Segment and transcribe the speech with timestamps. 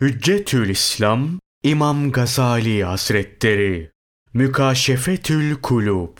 [0.00, 1.28] Hüccetül İslam
[1.62, 3.90] İmam Gazali Hazretleri
[4.34, 6.18] Mükaşefetül Kulub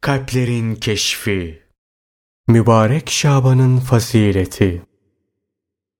[0.00, 1.62] Kalplerin Keşfi
[2.48, 4.82] Mübarek Şaban'ın Fazileti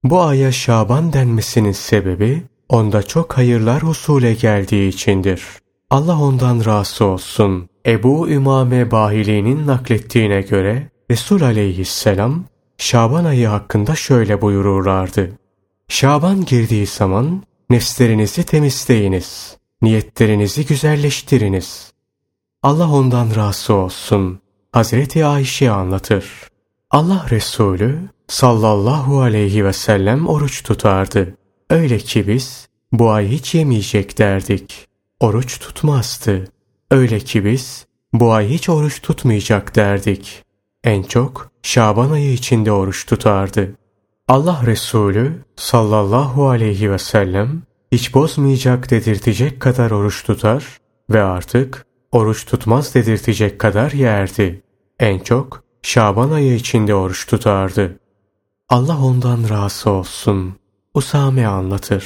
[0.05, 5.43] Bu aya Şaban denmesinin sebebi onda çok hayırlar husule geldiği içindir.
[5.91, 7.69] Allah ondan razı olsun.
[7.87, 12.45] Ebu Ümame Bahili'nin naklettiğine göre Resul aleyhisselam
[12.79, 15.33] Şaban ayı hakkında şöyle buyururlardı.
[15.89, 19.57] Şaban girdiği zaman nefslerinizi temizleyiniz.
[19.83, 21.93] Niyetlerinizi güzelleştiriniz.
[22.63, 24.41] Allah ondan razı olsun.
[24.73, 26.27] Hazreti Ayşe anlatır.
[26.91, 31.37] Allah Resulü sallallahu aleyhi ve sellem oruç tutardı.
[31.71, 34.87] Öyle ki biz bu ay hiç yemeyecek derdik.
[35.21, 36.45] Oruç tutmazdı.
[36.91, 40.45] Öyle ki biz bu ay hiç oruç tutmayacak derdik.
[40.85, 43.75] En çok Şaban ayı içinde oruç tutardı.
[44.29, 47.63] Allah Resulü sallallahu aleyhi ve sellem
[47.93, 50.79] hiç bozmayacak dedirtecek kadar oruç tutar
[51.11, 54.63] ve artık oruç tutmaz dedirtecek kadar yerdi.
[55.01, 57.99] En çok Şaban ayı içinde oruç tutardı.
[58.69, 60.55] Allah ondan razı olsun.
[60.95, 62.05] Usame anlatır.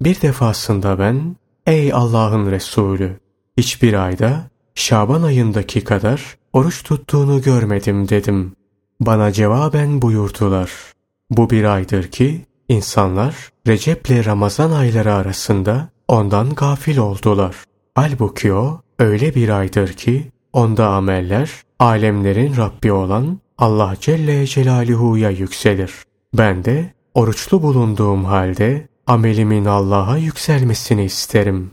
[0.00, 1.36] Bir defasında ben,
[1.66, 3.20] ey Allah'ın Resulü,
[3.56, 8.52] hiçbir ayda Şaban ayındaki kadar oruç tuttuğunu görmedim dedim.
[9.00, 10.95] Bana cevaben buyurdular.
[11.30, 17.56] Bu bir aydır ki insanlar Recep ile Ramazan ayları arasında ondan gafil oldular.
[17.94, 25.92] Halbuki o öyle bir aydır ki onda ameller alemlerin Rabbi olan Allah Celle Celaluhu'ya yükselir.
[26.34, 31.70] Ben de oruçlu bulunduğum halde amelimin Allah'a yükselmesini isterim.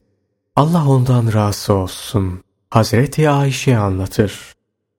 [0.55, 2.43] Allah ondan razı olsun.
[2.69, 4.53] Hazreti Ayşe anlatır.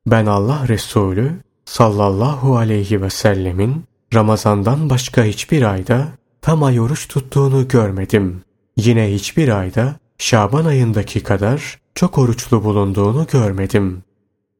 [0.06, 1.32] Ben Allah Resulü
[1.64, 3.84] sallallahu aleyhi ve sellemin
[4.14, 6.08] Ramazandan başka hiçbir ayda
[6.42, 8.42] tam ay oruç tuttuğunu görmedim.
[8.76, 14.02] Yine hiçbir ayda Şaban ayındaki kadar çok oruçlu bulunduğunu görmedim.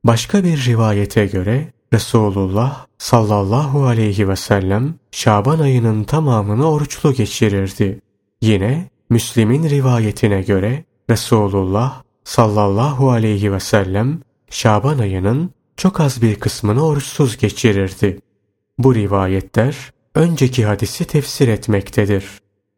[0.05, 8.01] Başka bir rivayete göre Resulullah sallallahu aleyhi ve sellem Şaban ayının tamamını oruçlu geçirirdi.
[8.41, 14.20] Yine Müslim'in rivayetine göre Resulullah sallallahu aleyhi ve sellem
[14.51, 18.19] Şaban ayının çok az bir kısmını oruçsuz geçirirdi.
[18.79, 22.24] Bu rivayetler önceki hadisi tefsir etmektedir.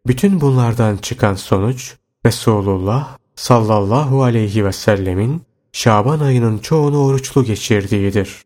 [0.07, 1.95] Bütün bunlardan çıkan sonuç
[2.27, 5.43] Resulullah sallallahu aleyhi ve sellemin
[5.73, 8.43] Şaban ayının çoğunu oruçlu geçirdiğidir.